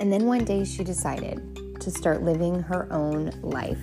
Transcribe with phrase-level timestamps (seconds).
[0.00, 3.78] And then one day she decided to start living her own life.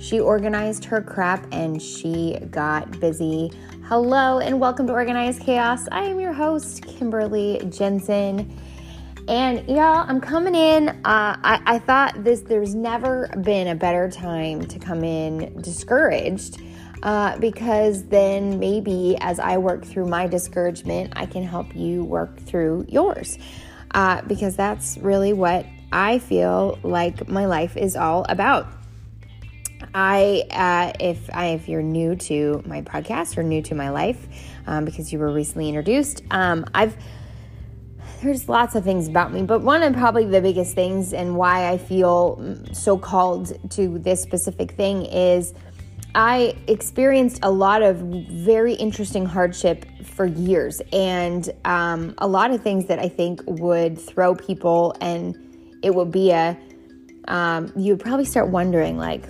[0.00, 3.52] She organized her crap and she got busy.
[3.84, 5.86] Hello and welcome to Organized Chaos.
[5.92, 8.58] I am your host, Kimberly Jensen.
[9.28, 10.88] And y'all, I'm coming in.
[10.88, 16.62] Uh, I, I thought this, there's never been a better time to come in discouraged.
[17.02, 22.38] Uh, because then maybe as I work through my discouragement, I can help you work
[22.38, 23.36] through yours.
[23.94, 28.66] Uh, because that's really what I feel like my life is all about.
[29.94, 34.26] I, uh, if I, if you're new to my podcast or new to my life,
[34.66, 36.96] um, because you were recently introduced, um, I've
[38.22, 41.68] there's lots of things about me, but one of probably the biggest things and why
[41.68, 45.52] I feel so called to this specific thing is
[46.14, 52.62] I experienced a lot of very interesting hardship for years and um, a lot of
[52.62, 55.34] things that I think would throw people and
[55.82, 56.58] it would be a,
[57.28, 59.24] um, you would probably start wondering, like,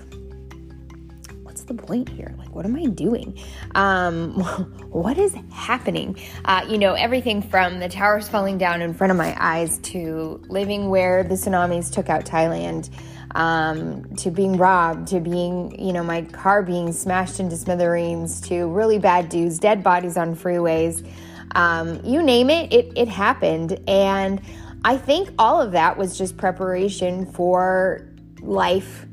[1.43, 2.35] what's the point here?
[2.53, 3.39] What am I doing?
[3.75, 4.35] Um,
[4.91, 6.17] what is happening?
[6.45, 10.43] Uh, you know, everything from the towers falling down in front of my eyes to
[10.49, 12.91] living where the tsunamis took out Thailand
[13.35, 18.69] um, to being robbed, to being, you know, my car being smashed into smithereens, to
[18.69, 21.07] really bad dudes, dead bodies on freeways.
[21.55, 23.79] Um, you name it, it, it happened.
[23.89, 24.41] And
[24.85, 28.09] I think all of that was just preparation for
[28.41, 29.07] life.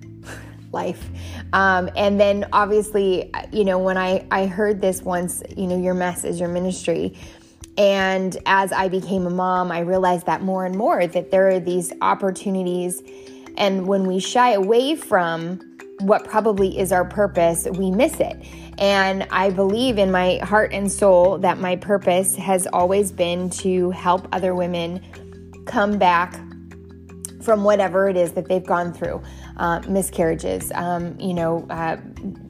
[0.72, 1.10] Life.
[1.54, 5.94] Um, and then obviously, you know, when I, I heard this once, you know, your
[5.94, 7.18] mess is your ministry,
[7.78, 11.60] and as I became a mom, I realized that more and more that there are
[11.60, 13.02] these opportunities
[13.60, 15.60] and when we shy away from
[16.00, 18.38] what probably is our purpose, we miss it.
[18.80, 23.92] And I believe in my heart and soul that my purpose has always been to
[23.92, 25.04] help other women
[25.66, 26.40] come back
[27.42, 29.22] from whatever it is that they've gone through
[29.60, 31.98] uh, miscarriages, um, you know, uh,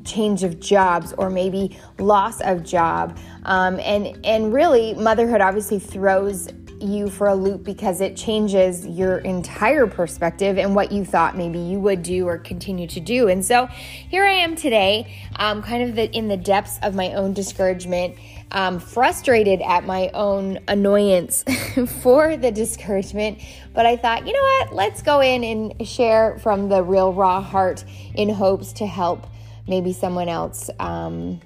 [0.06, 3.18] change of jobs, or maybe loss of job.
[3.44, 6.48] Um, and, and really, motherhood obviously throws
[6.80, 11.59] you for a loop because it changes your entire perspective and what you thought maybe
[11.59, 13.28] you would do or continue to do.
[13.28, 17.14] And so here I am today, um, kind of the, in the depths of my
[17.14, 18.16] own discouragement,
[18.52, 21.44] um, frustrated at my own annoyance
[22.02, 23.40] for the discouragement.
[23.74, 24.74] But I thought, you know what?
[24.74, 27.84] Let's go in and share from the real raw heart
[28.16, 29.28] in hopes to help
[29.68, 30.70] maybe someone else.
[30.80, 31.42] Um,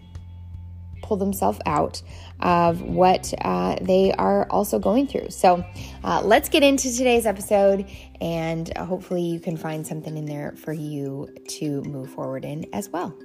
[1.03, 2.01] pull themselves out
[2.39, 5.29] of what uh, they are also going through.
[5.29, 5.63] So
[6.03, 7.85] uh, let's get into today's episode,
[8.19, 12.89] and hopefully, you can find something in there for you to move forward in as
[12.89, 13.15] well.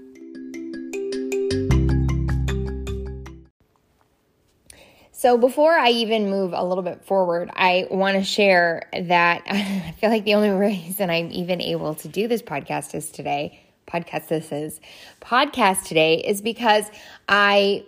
[5.19, 9.93] So, before I even move a little bit forward, I want to share that I
[9.99, 13.59] feel like the only reason I'm even able to do this podcast is today.
[13.89, 14.81] Podcast, this is
[15.21, 16.85] podcast today is because
[17.29, 17.85] I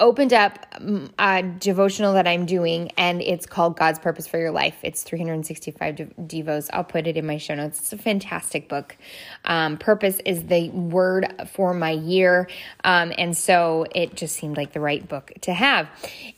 [0.00, 4.50] opened up mm, a devotional that I'm doing, and it's called God's Purpose for Your
[4.50, 4.76] Life.
[4.82, 6.70] It's 365 devos.
[6.72, 7.78] I'll put it in my show notes.
[7.78, 8.96] It's a fantastic book.
[9.44, 12.48] Um, purpose is the word for my year,
[12.82, 15.88] um, and so it just seemed like the right book to have.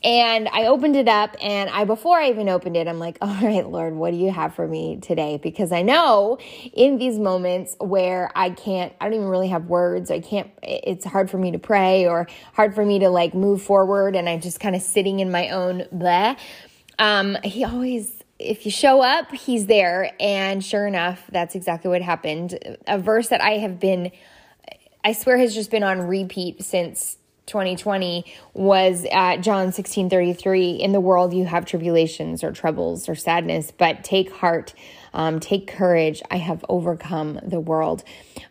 [0.03, 3.35] And I opened it up, and I before I even opened it, I'm like, all
[3.41, 5.39] right, Lord, what do you have for me today?
[5.41, 6.37] Because I know
[6.73, 10.11] in these moments where I can't, I don't even really have words.
[10.11, 10.51] I can't.
[10.61, 14.15] It's hard for me to pray, or hard for me to like move move forward
[14.15, 16.37] and I'm just kind of sitting in my own bleh.
[16.97, 20.11] Um, he always if you show up, he's there.
[20.19, 22.57] And sure enough, that's exactly what happened.
[22.87, 24.11] A verse that I have been,
[25.03, 30.71] I swear, has just been on repeat since 2020 was at John 16 33.
[30.71, 34.73] In the world, you have tribulations or troubles or sadness, but take heart.
[35.15, 36.23] Um, take courage.
[36.31, 38.03] I have overcome the world.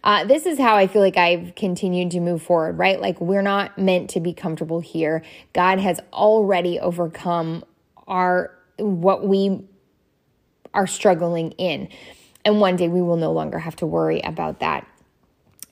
[0.04, 3.00] Uh, this is how I feel like I've continued to move forward, right?
[3.00, 5.24] Like we're not meant to be comfortable here.
[5.54, 7.64] God has already overcome
[8.06, 9.64] our what we
[10.74, 11.88] are struggling in.
[12.44, 14.86] And one day we will no longer have to worry about that.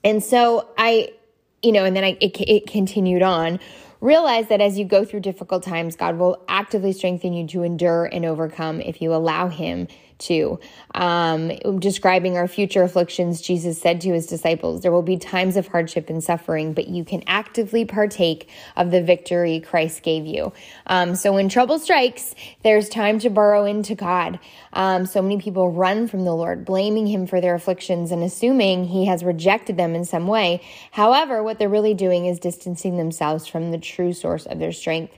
[0.04, 1.12] And so I,
[1.62, 3.60] you know, and then I, it, it continued on.
[4.00, 8.06] Realize that as you go through difficult times, God will actively strengthen you to endure
[8.06, 9.88] and overcome if you allow Him
[10.20, 10.58] to.
[10.94, 15.66] Um, describing our future afflictions, Jesus said to his disciples, There will be times of
[15.68, 20.52] hardship and suffering, but you can actively partake of the victory Christ gave you.
[20.86, 24.38] Um, so when trouble strikes, there's time to burrow into God.
[24.72, 28.84] Um, so many people run from the Lord, blaming Him for their afflictions and assuming
[28.84, 30.62] He has rejected them in some way.
[30.90, 35.14] However, what they're really doing is distancing themselves from the true source of their strength.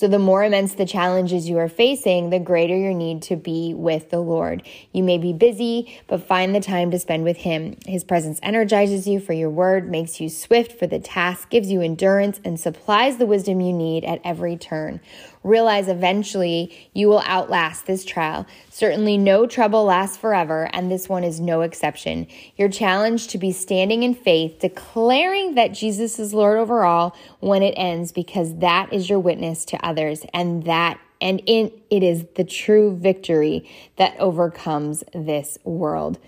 [0.00, 3.74] So, the more immense the challenges you are facing, the greater your need to be
[3.74, 4.62] with the Lord.
[4.92, 7.76] You may be busy, but find the time to spend with Him.
[7.84, 11.82] His presence energizes you for your word, makes you swift for the task, gives you
[11.82, 15.02] endurance, and supplies the wisdom you need at every turn.
[15.42, 18.46] Realize eventually you will outlast this trial.
[18.68, 22.26] Certainly, no trouble lasts forever, and this one is no exception.
[22.56, 27.62] Your challenge to be standing in faith, declaring that Jesus is Lord over all when
[27.62, 32.24] it ends, because that is your witness to others, and that and in it is
[32.36, 36.18] the true victory that overcomes this world.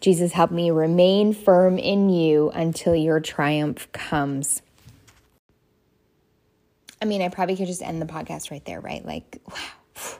[0.00, 4.62] Jesus, help me remain firm in you until your triumph comes.
[7.00, 9.04] I mean, I probably could just end the podcast right there, right?
[9.04, 10.18] Like, wow.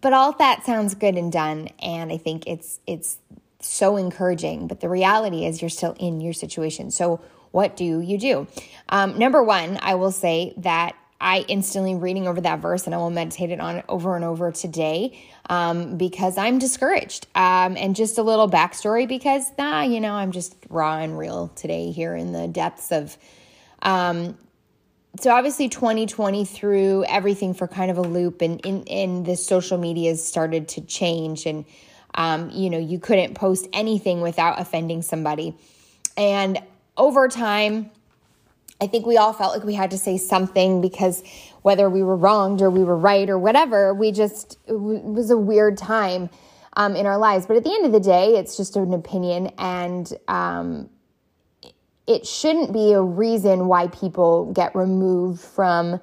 [0.00, 3.18] But all that sounds good and done, and I think it's it's
[3.60, 4.66] so encouraging.
[4.66, 6.90] But the reality is, you're still in your situation.
[6.90, 7.20] So,
[7.52, 8.48] what do you do?
[8.88, 12.98] Um, number one, I will say that I instantly reading over that verse and I
[12.98, 15.18] will meditate it on it over and over today
[15.50, 17.26] um, because I'm discouraged.
[17.34, 21.48] Um, and just a little backstory because, nah, you know, I'm just raw and real
[21.56, 23.16] today here in the depths of
[23.82, 24.38] um,
[25.20, 29.78] so obviously 2020 threw everything for kind of a loop and in, in the social
[29.78, 31.64] medias started to change and
[32.14, 35.54] um, you know you couldn't post anything without offending somebody.
[36.16, 36.58] And
[36.96, 37.90] over time
[38.80, 41.22] i think we all felt like we had to say something because
[41.62, 45.36] whether we were wronged or we were right or whatever we just it was a
[45.36, 46.28] weird time
[46.78, 47.44] um, in our lives.
[47.44, 50.88] But at the end of the day it's just an opinion and um,
[52.08, 56.00] it shouldn't be a reason why people get removed from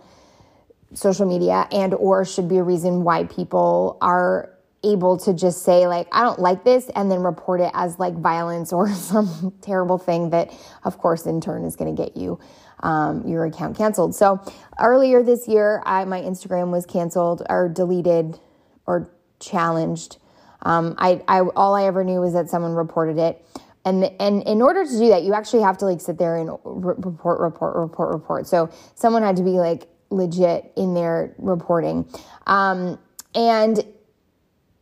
[0.94, 4.52] social media and or should be a reason why people are
[4.84, 8.13] able to just say like i don't like this and then report it as like
[8.13, 10.54] violence or some terrible thing that
[10.84, 12.40] of course in turn is going to get you
[12.81, 14.16] um, your account canceled.
[14.16, 14.40] So
[14.80, 18.40] earlier this year I, my instagram was canceled or deleted
[18.86, 19.10] or
[19.40, 20.18] challenged.
[20.62, 23.46] Um, I, I all i ever knew was that someone reported it
[23.86, 26.50] and and in order to do that you actually have to like sit there and
[26.66, 28.48] report report report report.
[28.48, 32.08] So someone had to be like legit in their reporting.
[32.48, 33.00] Um,
[33.34, 33.84] and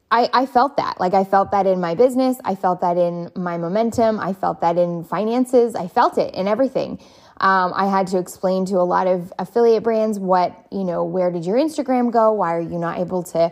[0.10, 1.00] I, I felt that.
[1.00, 2.38] Like i felt that in my business.
[2.46, 4.20] I felt that in my momentum.
[4.20, 5.76] I felt that in finances.
[5.76, 7.00] I felt it in everything.
[7.42, 11.32] Um, i had to explain to a lot of affiliate brands what you know where
[11.32, 12.32] did your instagram go?
[12.32, 13.52] Why are you not able to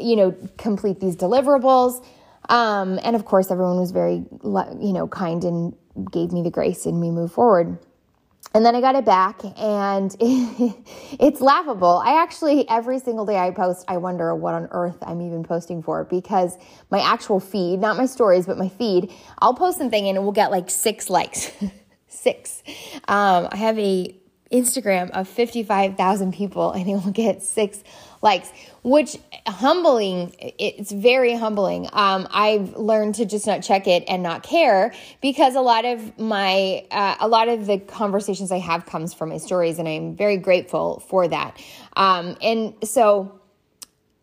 [0.00, 2.04] you know complete these deliverables
[2.48, 5.74] um, and of course, everyone was very, you know, kind and
[6.10, 7.78] gave me the grace and we moved forward.
[8.54, 12.02] And then I got it back and it's laughable.
[12.04, 15.82] I actually, every single day I post, I wonder what on earth I'm even posting
[15.82, 16.56] for because
[16.90, 20.32] my actual feed, not my stories, but my feed, I'll post something and it will
[20.32, 21.52] get like six likes.
[22.08, 22.62] six.
[23.06, 24.16] Um, I have a
[24.50, 27.82] Instagram of 55,000 people and it will get six
[28.22, 28.50] likes,
[28.88, 31.88] which humbling, it's very humbling.
[31.92, 36.18] Um, I've learned to just not check it and not care because a lot of
[36.18, 40.16] my, uh, a lot of the conversations I have comes from my stories and I'm
[40.16, 41.60] very grateful for that.
[41.96, 43.34] Um, and so,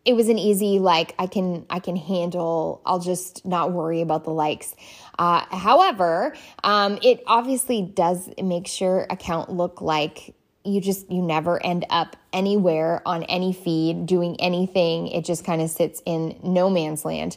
[0.04, 4.22] it was an easy like i can i can handle i'll just not worry about
[4.22, 4.76] the likes
[5.18, 6.32] uh, however
[6.62, 10.35] um, it obviously does make your account look like
[10.66, 15.62] you just you never end up anywhere on any feed doing anything it just kind
[15.62, 17.36] of sits in no man's land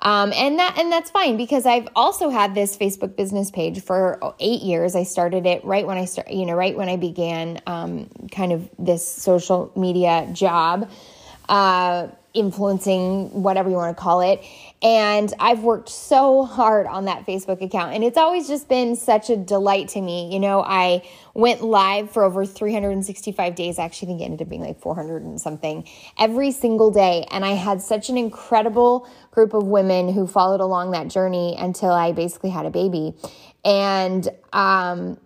[0.00, 4.34] um, and that and that's fine because I've also had this Facebook business page for
[4.38, 4.94] eight years.
[4.94, 8.52] I started it right when I start, you know, right when I began um, kind
[8.52, 10.88] of this social media job,
[11.48, 14.40] uh, influencing whatever you want to call it.
[14.80, 19.28] And I've worked so hard on that Facebook account, and it's always just been such
[19.28, 20.32] a delight to me.
[20.32, 21.02] You know, I
[21.34, 23.80] went live for over 365 days.
[23.80, 27.26] I actually think it ended up being like 400 and something every single day.
[27.32, 31.90] And I had such an incredible group of women who followed along that journey until
[31.90, 33.16] I basically had a baby.
[33.64, 35.18] And, um,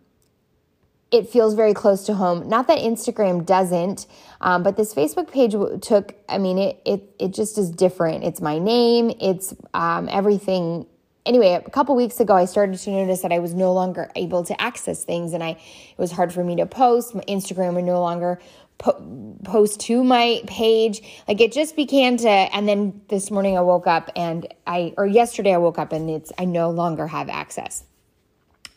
[1.13, 2.49] it feels very close to home.
[2.49, 4.07] Not that Instagram doesn't,
[4.43, 6.15] um, but this Facebook page took.
[6.29, 8.25] I mean, it it it just is different.
[8.25, 9.13] It's my name.
[9.21, 10.87] It's um, everything.
[11.25, 14.45] Anyway, a couple weeks ago, I started to notice that I was no longer able
[14.45, 17.15] to access things, and I it was hard for me to post.
[17.15, 18.41] My Instagram would no longer
[18.79, 21.03] po- post to my page.
[21.29, 22.29] Like it just began to.
[22.29, 26.11] And then this morning, I woke up and I, or yesterday, I woke up and
[26.11, 27.85] it's I no longer have access.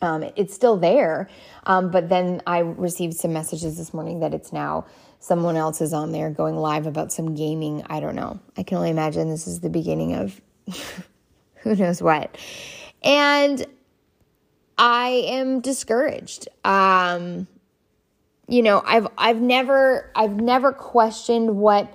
[0.02, 1.28] Um, it's still there,
[1.64, 4.84] um, but then I received some messages this morning that it's now
[5.26, 7.82] someone else is on there going live about some gaming.
[7.90, 8.38] I don't know.
[8.56, 10.40] I can only imagine this is the beginning of
[11.56, 12.38] who knows what.
[13.02, 13.66] And
[14.78, 16.46] I am discouraged.
[16.64, 17.48] Um,
[18.46, 21.92] you know, I've I've never I've never questioned what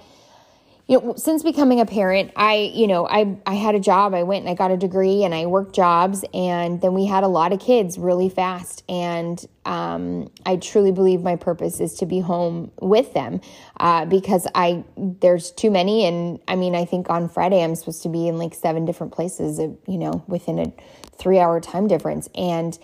[0.92, 4.24] you know, since becoming a parent, I, you know, I, I had a job, I
[4.24, 7.30] went and I got a degree and I worked jobs and then we had a
[7.30, 8.84] lot of kids really fast.
[8.90, 13.40] And um, I truly believe my purpose is to be home with them
[13.80, 16.04] uh, because I, there's too many.
[16.04, 19.14] And I mean, I think on Friday I'm supposed to be in like seven different
[19.14, 20.74] places, uh, you know, within a
[21.16, 22.28] three hour time difference.
[22.36, 22.78] And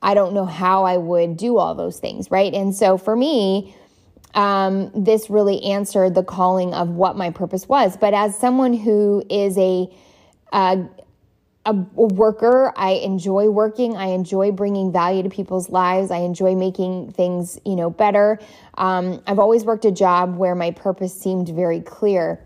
[0.00, 2.30] I don't know how I would do all those things.
[2.30, 2.54] Right.
[2.54, 3.76] And so for me,
[4.34, 7.96] um, this really answered the calling of what my purpose was.
[7.96, 9.88] But as someone who is a,
[10.52, 10.88] a
[11.66, 12.72] a worker.
[12.76, 13.96] I enjoy working.
[13.96, 16.10] I enjoy bringing value to people's lives.
[16.10, 18.38] I enjoy making things, you know, better.
[18.76, 22.44] Um, I've always worked a job where my purpose seemed very clear.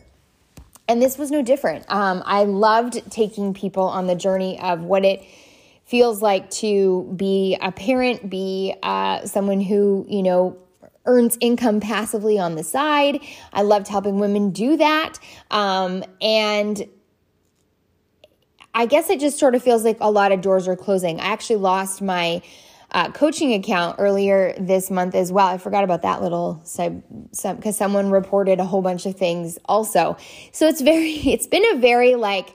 [0.87, 1.85] And this was no different.
[1.89, 5.23] Um, I loved taking people on the journey of what it
[5.85, 10.57] feels like to be a parent, be uh, someone who, you know,
[11.07, 13.21] earns income passively on the side.
[13.53, 15.19] I loved helping women do that.
[15.51, 16.87] Um, and
[18.75, 21.19] I guess it just sort of feels like a lot of doors are closing.
[21.21, 22.43] I actually lost my
[22.93, 25.47] uh, coaching account earlier this month as well.
[25.47, 29.59] I forgot about that little sub because some, someone reported a whole bunch of things
[29.67, 30.17] also.
[30.53, 32.55] So it's very, it's been a very like,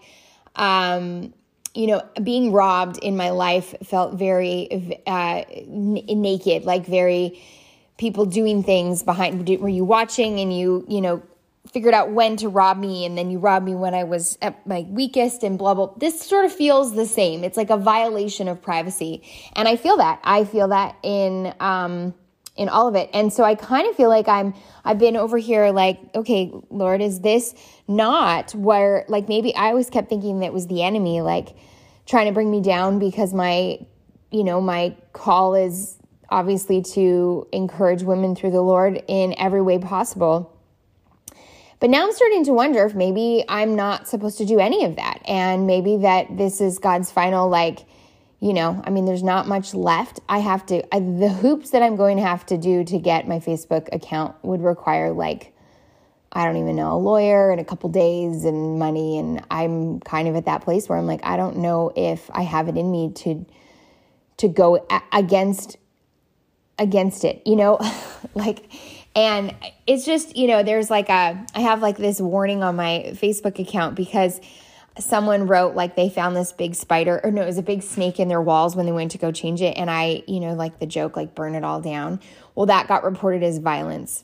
[0.56, 1.34] um,
[1.76, 7.42] you know, being robbed in my life felt very uh, n- naked, like very
[8.04, 11.24] people doing things behind were you watching and you you know
[11.72, 14.68] figured out when to rob me and then you robbed me when I was at
[14.68, 15.94] my weakest and blah blah.
[15.96, 17.46] This sort of feels the same.
[17.46, 19.24] It's like a violation of privacy.
[19.54, 20.20] And I feel that.
[20.26, 22.14] I feel that in um
[22.58, 23.10] in all of it.
[23.14, 27.02] And so I kind of feel like I'm I've been over here like okay lord
[27.02, 27.56] is this
[27.88, 31.56] not where like maybe I always kept thinking that was the enemy like
[32.06, 33.80] trying to bring me down because my
[34.30, 35.98] you know my call is
[36.30, 40.50] obviously to encourage women through the Lord in every way possible.
[41.80, 44.96] But now I'm starting to wonder if maybe I'm not supposed to do any of
[44.96, 45.22] that.
[45.27, 47.80] And maybe that this is God's final, like,
[48.39, 50.22] you know, I mean, there's not much left.
[50.30, 53.27] I have to, I, the hoops that I'm going to have to do to get
[53.27, 55.53] my Facebook account would require, like,
[56.32, 59.18] I don't even know, a lawyer and a couple days and money.
[59.18, 62.44] And I'm kind of at that place where I'm like, I don't know if I
[62.44, 63.46] have it in me to,
[64.38, 65.77] to go against
[66.80, 67.80] against it, you know?
[68.36, 68.72] like,
[69.15, 73.12] and it's just, you know, there's like a, I have like this warning on my
[73.15, 74.39] Facebook account because
[75.00, 78.20] someone wrote like they found this big spider, or no, it was a big snake
[78.20, 79.77] in their walls when they went to go change it.
[79.77, 82.20] And I, you know, like the joke, like burn it all down.
[82.56, 84.24] Well, that got reported as violence.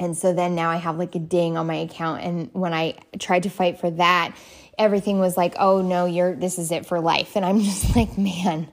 [0.00, 2.22] And so then now I have like a ding on my account.
[2.22, 4.36] And when I tried to fight for that,
[4.78, 7.36] everything was like, oh no, you're, this is it for life.
[7.36, 8.68] And I'm just like, man,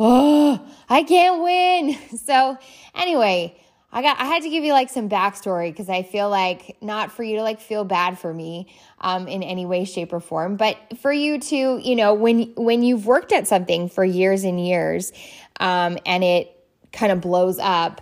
[0.00, 1.98] oh, I can't win.
[2.26, 2.58] So
[2.94, 3.56] anyway,
[3.92, 7.10] I got I had to give you like some backstory because I feel like not
[7.10, 10.56] for you to like feel bad for me um, in any way, shape, or form,
[10.56, 14.64] but for you to you know when when you've worked at something for years and
[14.64, 15.12] years,
[15.58, 16.56] um, and it
[16.92, 18.00] kind of blows up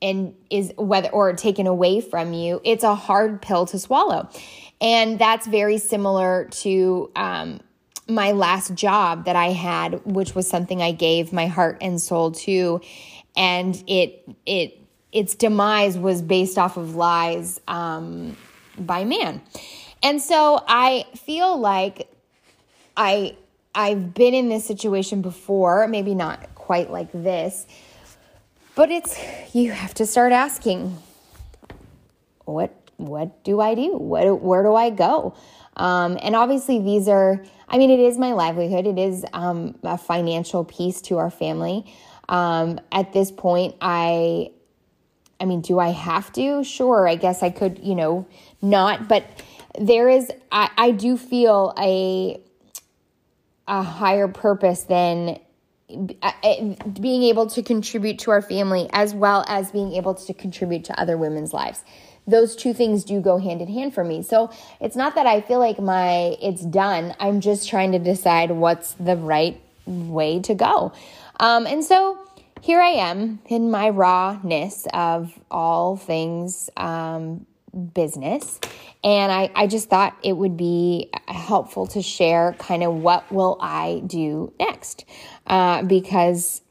[0.00, 4.30] and is whether or taken away from you, it's a hard pill to swallow,
[4.80, 7.60] and that's very similar to um,
[8.08, 12.32] my last job that I had, which was something I gave my heart and soul
[12.32, 12.80] to,
[13.36, 14.78] and it it
[15.12, 18.36] its demise was based off of lies um,
[18.78, 19.40] by man,
[20.02, 22.08] and so I feel like
[22.96, 23.36] I
[23.74, 27.66] I've been in this situation before, maybe not quite like this,
[28.74, 29.18] but it's
[29.54, 30.96] you have to start asking
[32.44, 33.96] what what do I do?
[33.96, 35.34] What where do I go?
[35.76, 39.98] Um, and obviously, these are, I mean, it is my livelihood, it is um, a
[39.98, 41.84] financial piece to our family.
[42.28, 44.52] Um, at this point, I,
[45.38, 46.64] I mean, do I have to?
[46.64, 48.26] Sure, I guess I could, you know,
[48.62, 49.24] not, but
[49.78, 52.40] there is, I, I do feel a,
[53.68, 55.38] a higher purpose than
[55.90, 60.34] uh, uh, being able to contribute to our family as well as being able to
[60.34, 61.84] contribute to other women's lives
[62.26, 64.22] those two things do go hand in hand for me.
[64.22, 67.14] So it's not that I feel like my it's done.
[67.20, 70.92] I'm just trying to decide what's the right way to go.
[71.38, 72.18] Um, and so
[72.60, 77.46] here I am in my rawness of all things um,
[77.94, 78.58] business.
[79.04, 83.58] And I, I just thought it would be helpful to share kind of what will
[83.60, 85.04] I do next.
[85.46, 86.62] Uh, because,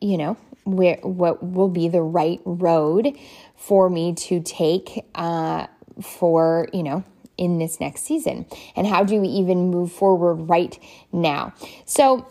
[0.00, 3.18] you know, where what will be the right road
[3.62, 5.68] for me to take uh,
[6.02, 7.04] for, you know,
[7.38, 8.44] in this next season?
[8.74, 10.76] And how do we even move forward right
[11.12, 11.54] now?
[11.84, 12.26] So,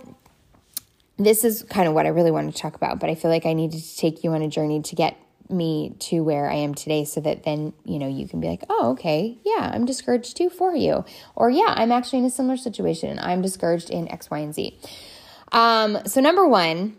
[1.17, 3.45] this is kind of what I really wanted to talk about, but I feel like
[3.45, 5.17] I needed to take you on a journey to get
[5.49, 8.63] me to where I am today so that then, you know, you can be like,
[8.69, 11.05] oh, okay, yeah, I'm discouraged too for you.
[11.35, 13.19] Or, yeah, I'm actually in a similar situation.
[13.19, 14.77] I'm discouraged in X, Y, and Z.
[15.51, 16.97] Um, so, number one,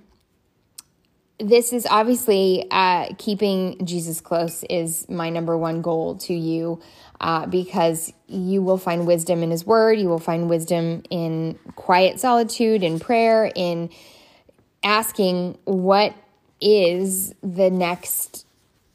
[1.38, 6.80] this is obviously uh, keeping Jesus close is my number one goal to you
[7.20, 9.98] uh, because you will find wisdom in His Word.
[9.98, 13.90] You will find wisdom in quiet solitude, in prayer, in
[14.84, 16.14] asking what
[16.60, 18.46] is the next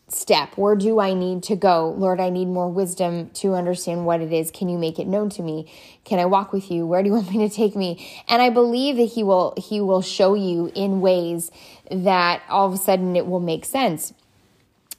[0.09, 0.57] step?
[0.57, 1.93] Where do I need to go?
[1.97, 4.51] Lord, I need more wisdom to understand what it is.
[4.51, 5.69] Can you make it known to me?
[6.05, 6.85] Can I walk with you?
[6.85, 8.07] Where do you want me to take me?
[8.27, 11.51] And I believe that he will he will show you in ways
[11.91, 14.13] that all of a sudden it will make sense.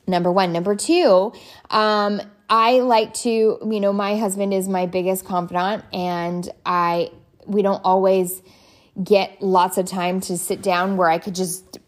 [0.06, 1.32] Number 1, number 2,
[1.70, 7.10] um I like to, you know, my husband is my biggest confidant and I
[7.46, 8.42] we don't always
[9.02, 11.78] get lots of time to sit down where I could just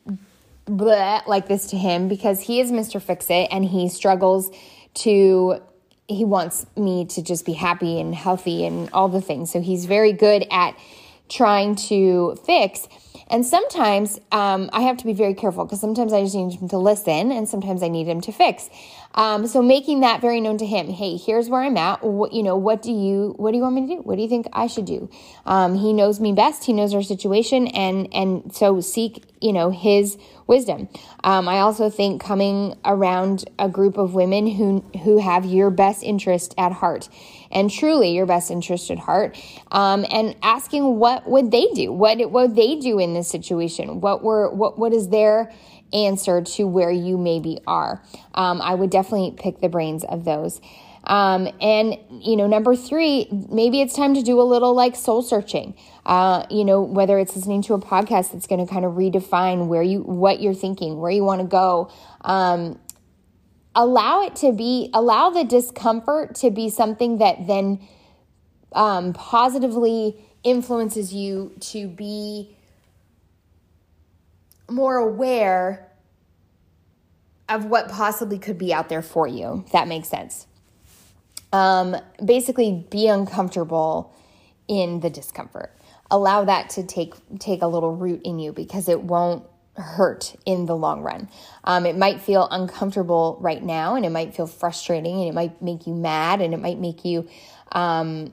[0.70, 3.02] bleh, like this to him because he is Mr.
[3.02, 4.50] Fix It and he struggles
[4.94, 5.60] to
[6.08, 9.50] he wants me to just be happy and healthy and all the things.
[9.52, 10.76] So he's very good at
[11.28, 12.88] trying to fix.
[13.28, 16.68] And sometimes um, I have to be very careful because sometimes I just need him
[16.68, 18.68] to listen and sometimes I need him to fix.
[19.14, 20.88] Um, so making that very known to him.
[20.88, 22.04] Hey, here's where I'm at.
[22.04, 24.02] What, you know, what do you, what do you want me to do?
[24.02, 25.10] What do you think I should do?
[25.46, 26.64] Um, he knows me best.
[26.64, 27.66] He knows our situation.
[27.68, 30.88] And, and so seek, you know, his wisdom.
[31.24, 36.02] Um, I also think coming around a group of women who, who have your best
[36.04, 37.08] interest at heart
[37.50, 39.36] and truly your best interest at heart.
[39.72, 41.92] Um, and asking what would they do?
[41.92, 44.00] What, what would they do in this situation?
[44.00, 45.52] What were, what, what is their,
[45.92, 48.02] answer to where you maybe are.
[48.34, 50.60] Um, I would definitely pick the brains of those.
[51.04, 55.22] Um, and, you know, number three, maybe it's time to do a little like soul
[55.22, 55.74] searching.
[56.04, 59.68] Uh, you know, whether it's listening to a podcast that's going to kind of redefine
[59.68, 61.90] where you, what you're thinking, where you want to go.
[62.20, 62.78] Um,
[63.74, 67.80] allow it to be, allow the discomfort to be something that then
[68.72, 72.56] um, positively influences you to be
[74.70, 75.90] more aware
[77.48, 79.64] of what possibly could be out there for you.
[79.72, 80.46] that makes sense.
[81.52, 84.14] Um, basically, be uncomfortable
[84.68, 85.76] in the discomfort.
[86.10, 89.44] Allow that to take take a little root in you because it won't
[89.76, 91.28] hurt in the long run.
[91.64, 95.60] Um, it might feel uncomfortable right now, and it might feel frustrating, and it might
[95.60, 97.28] make you mad, and it might make you
[97.72, 98.32] um,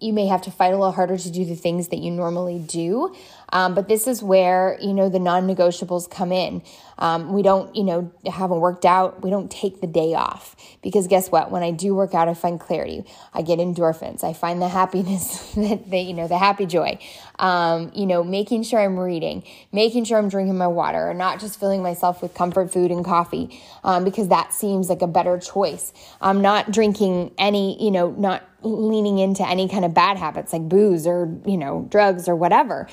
[0.00, 2.58] you may have to fight a little harder to do the things that you normally
[2.58, 3.14] do.
[3.52, 6.62] Um, but this is where, you know, the non negotiables come in.
[6.98, 9.22] Um, we don't, you know, haven't worked out.
[9.22, 11.50] We don't take the day off because guess what?
[11.50, 13.04] When I do work out, I find clarity.
[13.32, 14.24] I get endorphins.
[14.24, 16.98] I find the happiness that, the, you know, the happy joy.
[17.38, 21.40] Um, you know, making sure I'm reading, making sure I'm drinking my water, and not
[21.40, 25.38] just filling myself with comfort food and coffee um, because that seems like a better
[25.38, 25.92] choice.
[26.20, 30.68] I'm not drinking any, you know, not leaning into any kind of bad habits like
[30.68, 32.88] booze or you know drugs or whatever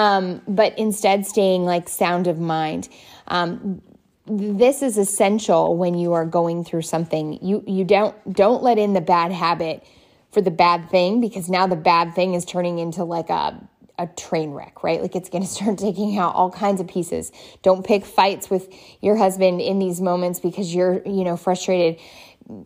[0.00, 2.88] um, but instead staying like sound of mind
[3.28, 3.80] um,
[4.26, 8.92] this is essential when you are going through something you you don't don't let in
[8.92, 9.84] the bad habit
[10.32, 13.60] for the bad thing because now the bad thing is turning into like a
[14.00, 15.02] a train wreck, right?
[15.02, 17.30] Like it's going to start taking out all kinds of pieces.
[17.62, 22.00] Don't pick fights with your husband in these moments because you're, you know, frustrated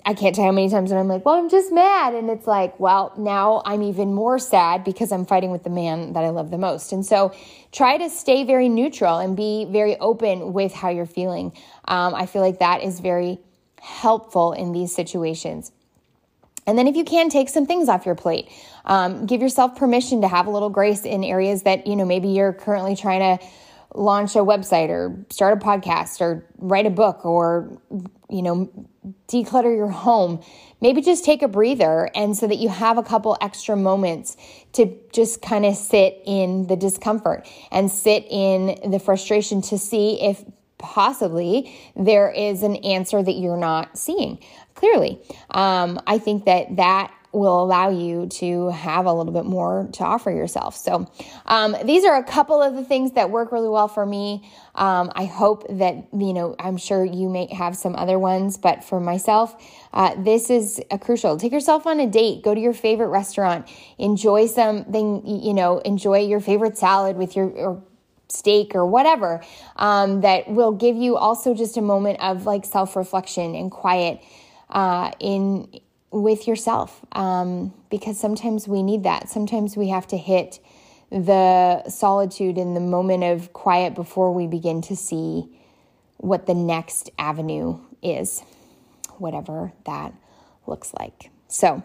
[0.07, 2.15] I can't tell how many times when I'm like, well, I'm just mad.
[2.15, 6.13] And it's like, well, now I'm even more sad because I'm fighting with the man
[6.15, 6.93] that I love the most.
[6.93, 7.35] And so
[7.73, 11.53] try to stay very neutral and be very open with how you're feeling.
[11.87, 13.39] Um, I feel like that is very
[13.81, 15.73] helpful in these situations.
[16.67, 18.49] And then if you can take some things off your plate,
[18.87, 22.29] um, give yourself permission to have a little grace in areas that, you know, maybe
[22.29, 23.47] you're currently trying to
[23.95, 27.79] launch a website or start a podcast or write a book or,
[28.31, 28.89] you know,
[29.29, 30.43] declutter your home,
[30.81, 34.37] maybe just take a breather and so that you have a couple extra moments
[34.73, 40.21] to just kind of sit in the discomfort and sit in the frustration to see
[40.23, 40.45] if
[40.79, 44.39] possibly there is an answer that you're not seeing
[44.75, 45.21] clearly.
[45.51, 50.05] Um, I think that that will allow you to have a little bit more to
[50.05, 50.77] offer yourself.
[50.77, 51.11] So,
[51.47, 54.49] um, these are a couple of the things that work really well for me.
[54.75, 58.85] Um, I hope that, you know, I'm sure you may have some other ones, but
[58.85, 59.55] for myself,
[59.93, 61.37] uh, this is a crucial.
[61.37, 63.69] Take yourself on a date, go to your favorite restaurant,
[63.99, 67.83] enjoy something, you know, enjoy your favorite salad with your, or
[68.29, 69.43] steak or whatever
[69.77, 74.21] um, that will give you also just a moment of like self reflection and quiet
[74.71, 75.69] uh, in
[76.11, 79.29] with yourself um, because sometimes we need that.
[79.29, 80.61] Sometimes we have to hit
[81.11, 85.49] the solitude and the moment of quiet before we begin to see
[86.17, 88.43] what the next avenue is,
[89.19, 90.13] whatever that
[90.67, 91.31] looks like.
[91.49, 91.83] So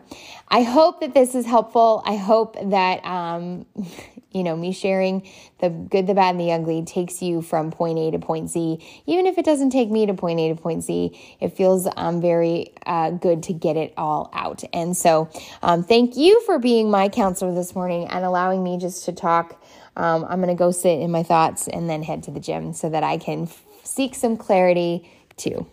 [0.48, 2.02] I hope that this is helpful.
[2.06, 3.66] I hope that, um,
[4.32, 5.28] you know, me sharing
[5.60, 8.80] the good, the bad, and the ugly takes you from point A to point Z.
[9.06, 12.22] Even if it doesn't take me to point A to point Z, it feels um,
[12.22, 14.64] very uh, good to get it all out.
[14.74, 15.30] And so
[15.62, 19.62] um, thank you for being my counselor this morning and allowing me just to talk.
[19.96, 22.74] Um, I'm going to go sit in my thoughts and then head to the gym
[22.74, 25.68] so that I can f- seek some clarity too.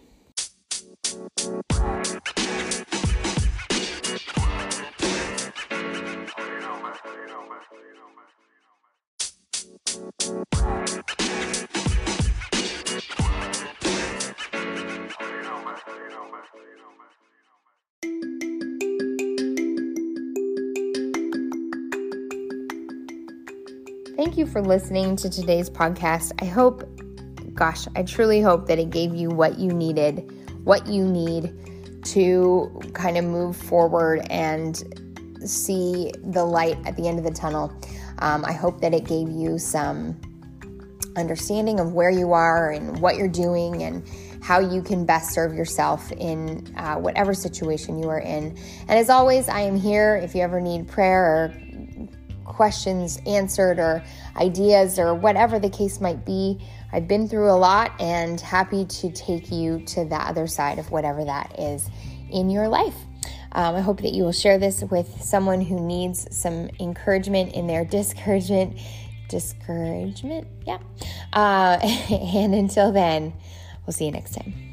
[24.26, 26.32] Thank you for listening to today's podcast.
[26.42, 26.82] I hope,
[27.54, 30.28] gosh, I truly hope that it gave you what you needed,
[30.64, 31.54] what you need
[32.06, 34.82] to kind of move forward and
[35.48, 37.72] see the light at the end of the tunnel.
[38.18, 40.20] Um, I hope that it gave you some
[41.16, 44.04] understanding of where you are and what you're doing and
[44.42, 48.58] how you can best serve yourself in uh, whatever situation you are in.
[48.88, 51.54] And as always, I am here if you ever need prayer or
[52.46, 54.02] questions answered or
[54.36, 56.60] ideas or whatever the case might be.
[56.92, 60.90] I've been through a lot and happy to take you to the other side of
[60.90, 61.88] whatever that is
[62.30, 62.94] in your life.
[63.52, 67.66] Um, I hope that you will share this with someone who needs some encouragement in
[67.66, 68.78] their discouragement.
[69.28, 70.78] Discouragement, yeah.
[71.32, 71.78] Uh,
[72.10, 73.32] and until then,
[73.84, 74.65] we'll see you next time.